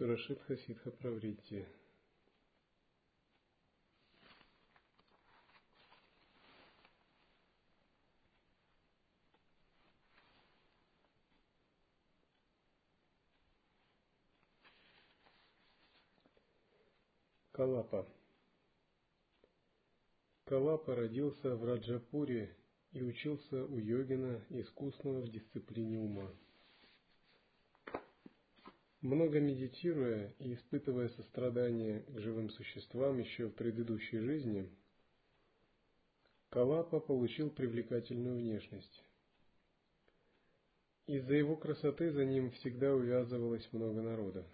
[0.00, 1.66] Чатурашитха Ситха Правритти.
[17.52, 18.06] Калапа.
[20.44, 22.56] Калапа родился в Раджапуре
[22.92, 26.30] и учился у йогина, искусного в дисциплине ума.
[29.00, 34.70] Много медитируя и испытывая сострадание к живым существам еще в предыдущей жизни,
[36.50, 39.04] Калапа получил привлекательную внешность.
[41.06, 44.46] Из-за его красоты за ним всегда увязывалось много народа.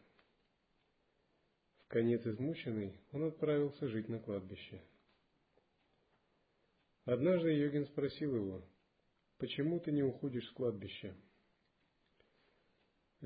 [1.79, 4.81] В конец измученный он отправился жить на кладбище.
[7.05, 8.63] Однажды йогин спросил его,
[9.39, 11.17] «Почему ты не уходишь с кладбища?»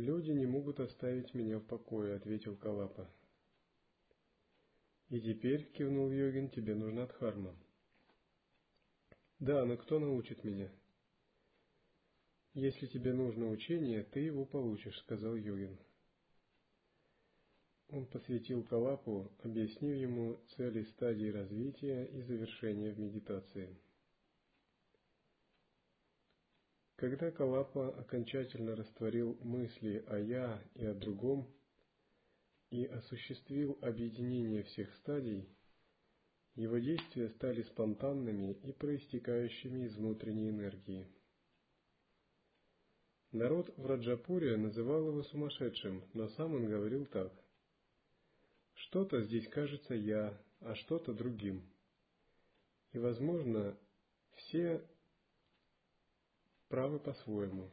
[0.00, 3.06] «Люди не могут оставить меня в покое»,— ответил Калапа.
[5.10, 7.54] «И теперь,— кивнул Йогин,— тебе нужна Дхарма».
[9.40, 10.72] «Да, но кто научит меня?»
[12.54, 15.78] «Если тебе нужно учение, ты его получишь»,— сказал Йогин.
[17.88, 23.76] Он посвятил Калапу, объяснив ему цели стадии развития и завершения в медитации.
[27.00, 31.50] Когда Калапа окончательно растворил мысли о «я» и о другом
[32.68, 35.48] и осуществил объединение всех стадий,
[36.56, 41.06] его действия стали спонтанными и проистекающими из внутренней энергии.
[43.32, 47.32] Народ в Раджапуре называл его сумасшедшим, но сам он говорил так.
[48.74, 51.62] Что-то здесь кажется я, а что-то другим.
[52.92, 53.74] И, возможно,
[54.34, 54.86] все
[56.70, 57.68] правы по-своему.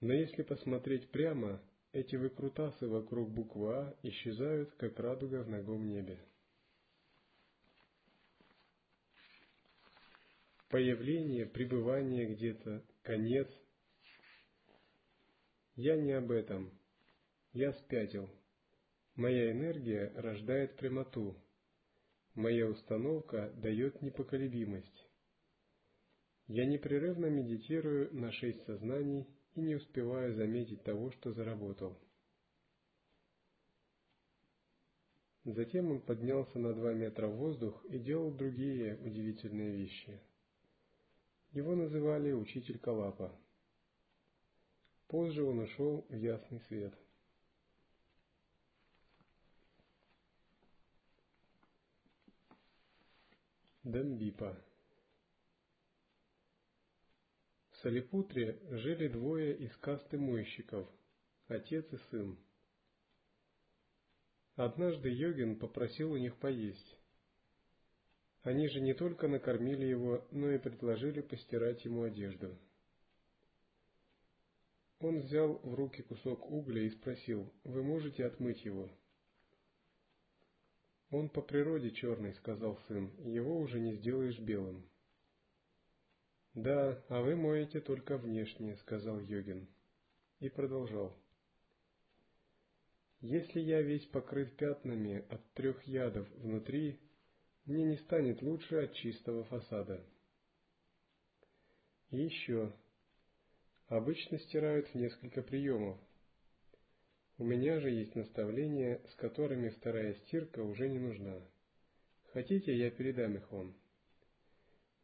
[0.00, 1.60] Но если посмотреть прямо,
[1.92, 6.24] эти выкрутасы вокруг буквы А исчезают, как радуга в ногом небе.
[10.68, 13.48] Появление, пребывание где-то, конец.
[15.74, 16.70] Я не об этом.
[17.52, 18.28] Я спятил.
[19.16, 21.36] Моя энергия рождает прямоту.
[22.34, 25.05] Моя установка дает непоколебимость.
[26.48, 31.98] Я непрерывно медитирую на шесть сознаний и не успеваю заметить того, что заработал.
[35.44, 40.20] Затем он поднялся на два метра в воздух и делал другие удивительные вещи.
[41.52, 43.36] Его называли учитель Калапа.
[45.08, 46.94] Позже он ушел в ясный свет.
[53.82, 54.60] Дамбипа
[57.75, 60.88] В Салипутре жили двое из касты мойщиков,
[61.46, 62.36] отец и сын.
[64.56, 66.98] Однажды йогин попросил у них поесть.
[68.42, 72.58] Они же не только накормили его, но и предложили постирать ему одежду.
[74.98, 78.90] Он взял в руки кусок угля и спросил, «Вы можете отмыть его?»
[81.10, 84.84] «Он по природе черный»,— сказал сын,— «его уже не сделаешь белым».
[86.56, 89.68] «Да, а вы моете только внешне»,— сказал йогин.
[90.40, 91.14] И продолжал.
[93.20, 96.98] «Если я весь покрыт пятнами от трех ядов внутри,
[97.66, 100.02] мне не станет лучше от чистого фасада».
[102.10, 102.72] И еще.
[103.88, 105.98] Обычно стирают в несколько приемов.
[107.36, 111.38] У меня же есть наставления, с которыми вторая стирка уже не нужна.
[112.32, 113.76] Хотите, я передам их вам?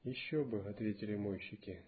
[0.05, 1.81] Еще бы, ответили мойщики.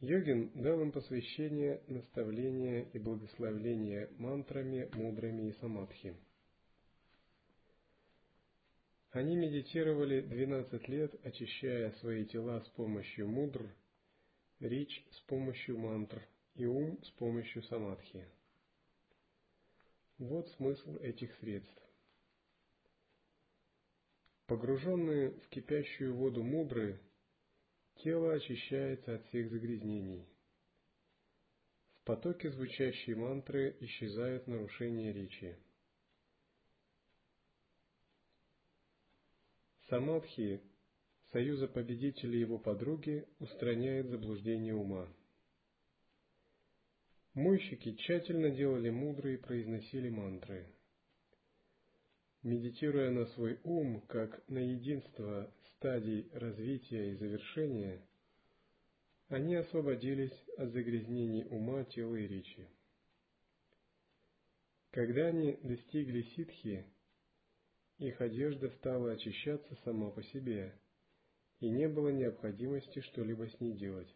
[0.00, 6.14] Йогин дал им посвящение, наставление и благословление мантрами, мудрами и самадхи.
[9.10, 13.66] Они медитировали 12 лет, очищая свои тела с помощью мудр,
[14.60, 16.22] речь с помощью мантр
[16.54, 18.24] и ум с помощью самадхи.
[20.18, 21.85] Вот смысл этих средств.
[24.46, 27.00] Погруженные в кипящую воду мудры,
[27.96, 30.24] тело очищается от всех загрязнений.
[31.96, 35.56] В потоке звучащей мантры исчезают нарушения речи.
[39.88, 40.60] Самадхи,
[41.32, 45.08] союза победителя и его подруги, устраняет заблуждение ума.
[47.34, 50.66] Мойщики тщательно делали мудрые и произносили мантры.
[52.46, 58.00] Медитируя на свой ум, как на единство стадий развития и завершения,
[59.26, 62.68] они освободились от загрязнений ума, тела и речи.
[64.92, 66.86] Когда они достигли ситхи,
[67.98, 70.72] их одежда стала очищаться сама по себе,
[71.58, 74.14] и не было необходимости что-либо с ней делать.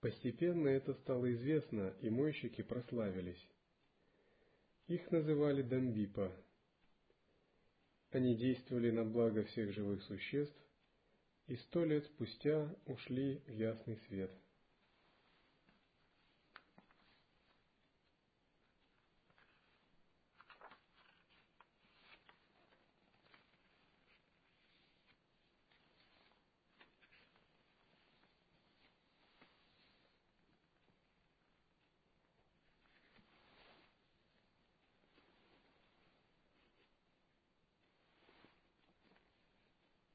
[0.00, 3.46] Постепенно это стало известно, и мойщики прославились.
[4.88, 6.32] Их называли Дамбипа.
[8.10, 10.58] Они действовали на благо всех живых существ,
[11.46, 14.30] и сто лет спустя ушли в ясный свет–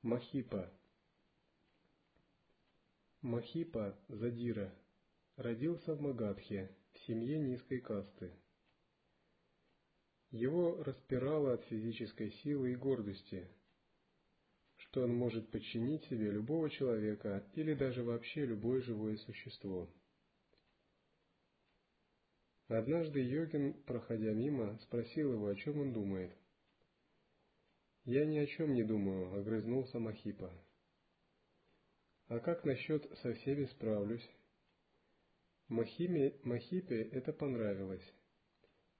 [0.04, 0.70] Махипа
[3.22, 4.70] Махипа Задира
[5.38, 8.34] родился в Магадхе в семье низкой касты.
[10.32, 13.48] Его распирало от физической силы и гордости,
[14.76, 19.88] что он может подчинить себе любого человека или даже вообще любое живое существо.
[22.68, 26.36] Однажды йогин, проходя мимо, спросил его, о чем он думает.
[28.06, 30.52] «Я ни о чем не думаю»,— огрызнулся Махипа.
[32.28, 34.30] «А как насчет «со всеми справлюсь»?»
[35.70, 38.14] Махиме, Махипе это понравилось,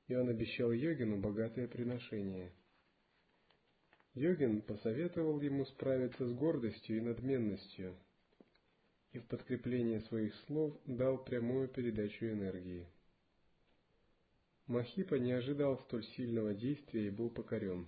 [0.08, 2.54] и он обещал Йогину богатое приношение.
[4.14, 7.98] Йогин посоветовал ему справиться с гордостью и надменностью,
[9.12, 12.88] и в подкрепление своих слов дал прямую передачу энергии.
[14.68, 17.88] Махипа не ожидал столь сильного действия и был покорен.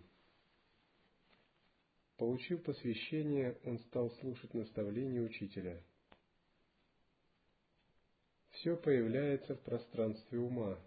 [2.18, 5.84] Получив посвящение, он стал слушать наставления учителя.
[8.52, 10.80] Все появляется в пространстве ума,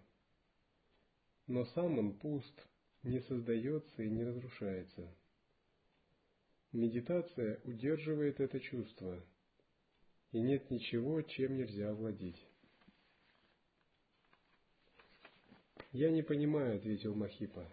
[1.45, 2.67] но сам он пуст,
[3.03, 5.07] не создается и не разрушается.
[6.71, 9.23] Медитация удерживает это чувство,
[10.31, 12.43] и нет ничего, чем нельзя овладеть.
[15.91, 17.67] «Я не понимаю»,— ответил Махипа.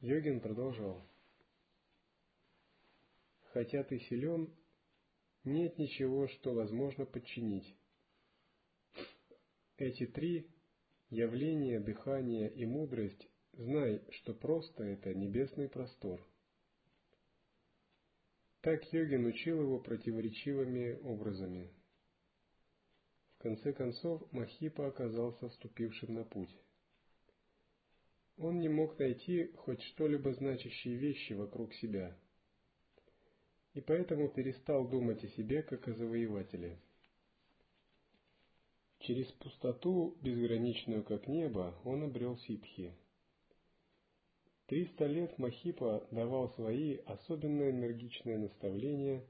[0.00, 1.02] Йогин продолжал
[3.58, 4.54] хотя ты силен,
[5.42, 7.76] нет ничего, что возможно подчинить.
[9.76, 10.48] Эти три
[11.10, 16.24] явления, дыхание и мудрость, знай, что просто это небесный простор.
[18.60, 21.72] Так йогин учил его противоречивыми образами.
[23.38, 26.56] В конце концов, Махипа оказался вступившим на путь.
[28.36, 32.16] Он не мог найти хоть что-либо значащие вещи вокруг себя–
[33.78, 36.80] и поэтому перестал думать о себе как о завоевателе.
[38.98, 42.92] Через пустоту, безграничную как небо, он обрел ситхи.
[44.66, 49.24] Триста лет Махипа давал свои особенно энергичные наставления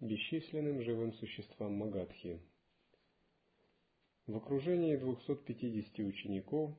[0.00, 2.42] бесчисленным живым существам Магадхи.
[4.26, 6.74] В окружении 250 учеников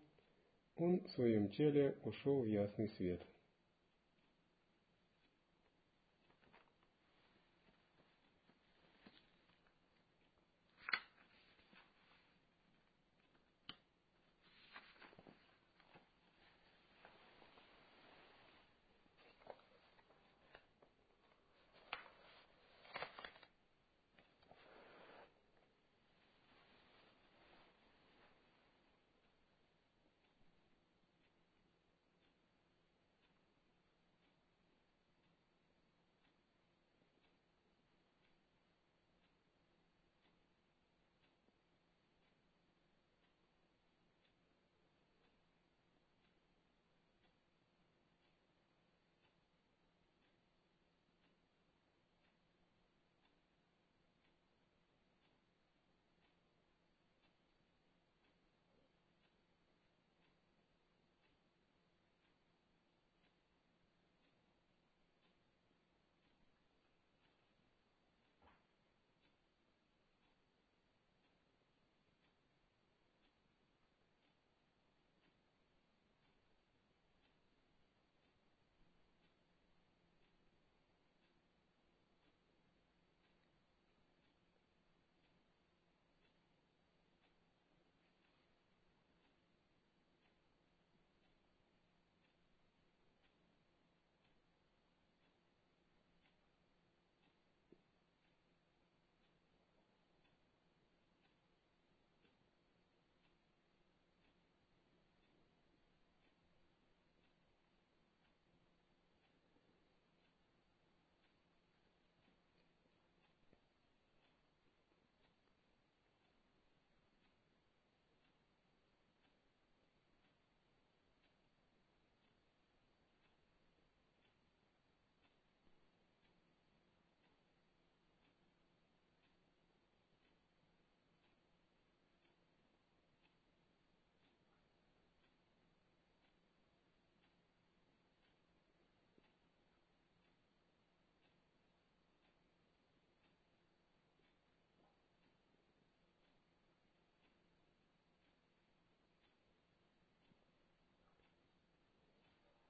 [0.76, 3.26] он в своем теле ушел в ясный свет–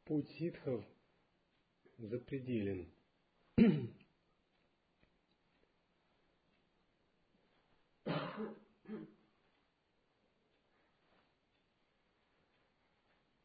[0.10, 0.84] Путь ситхов
[2.00, 2.92] запределен.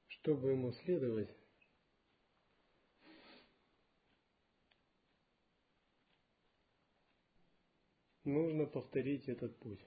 [0.08, 1.28] Чтобы ему следовать,
[8.24, 9.84] нужно повторить этот путь.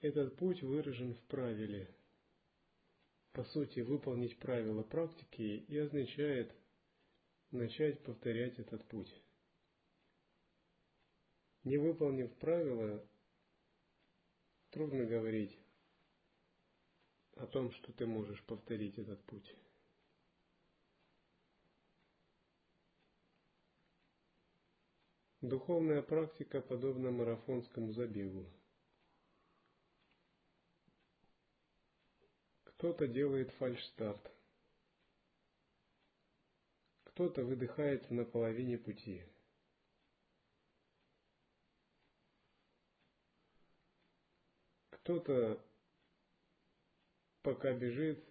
[0.00, 1.94] Этот путь выражен в правиле.
[3.36, 6.50] По сути, выполнить правила практики и означает
[7.50, 9.14] начать повторять этот путь.
[11.62, 13.06] Не выполнив правила,
[14.70, 15.54] трудно говорить
[17.34, 19.54] о том, что ты можешь повторить этот путь.
[25.42, 28.46] Духовная практика подобна марафонскому забегу.
[32.86, 34.30] Кто-то делает фальшстарт.
[37.02, 39.24] Кто-то выдыхается на половине пути.
[44.90, 45.60] Кто-то
[47.42, 48.24] пока бежит,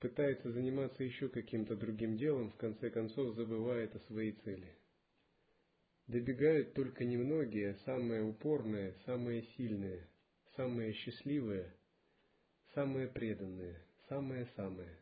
[0.00, 4.76] пытается заниматься еще каким-то другим делом, в конце концов забывает о своей цели.
[6.06, 10.06] Добегают только немногие, самые упорные, самые сильные,
[10.54, 11.74] самые счастливые,
[12.74, 14.98] самые преданные, самые-самые.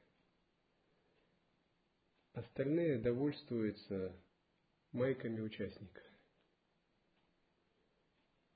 [2.34, 4.14] Остальные довольствуются
[4.92, 6.02] майками участника.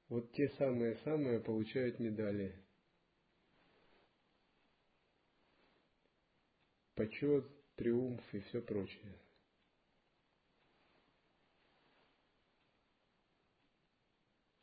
[0.09, 2.55] Вот те самые-самые получают медали–
[6.97, 7.47] почет,
[7.77, 9.21] триумф и все прочее.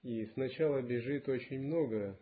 [0.02, 2.20] И сначала бежит очень много,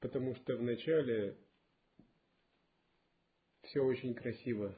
[0.00, 1.36] потому что вначале
[3.62, 4.76] все очень красиво.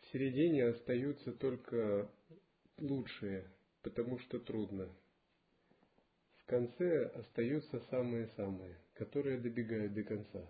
[0.00, 2.10] В середине остаются только
[2.78, 3.50] лучшие,
[3.82, 4.88] потому что трудно.
[6.38, 10.48] В конце остаются самые-самые, которые добегают до конца.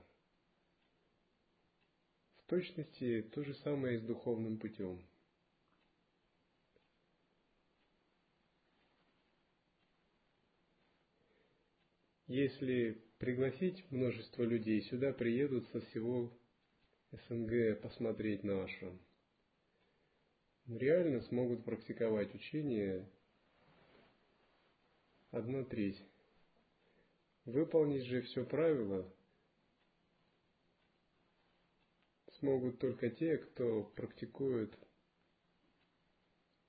[2.37, 5.03] В точности то же самое и с духовным путем.
[12.37, 16.31] Если пригласить множество людей, сюда приедут со всего
[17.11, 19.01] СНГ посмотреть на ашрам.
[20.67, 23.09] Реально смогут практиковать учение
[25.31, 25.99] одна треть.
[27.47, 29.11] Выполнить же все правила
[32.39, 34.79] смогут только те, кто практикует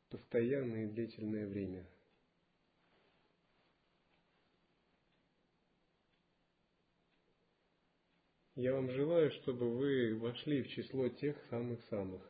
[0.08, 1.86] постоянное и длительное время.
[8.60, 12.24] Я вам желаю, чтобы вы вошли в число тех самых-самых.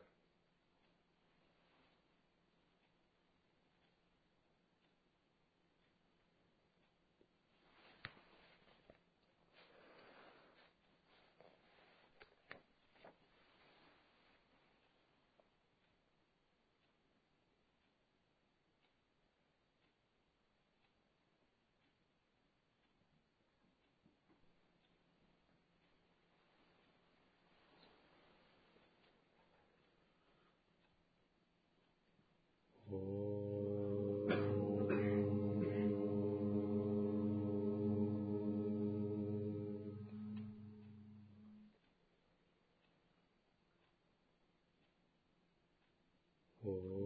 [46.68, 46.97] โห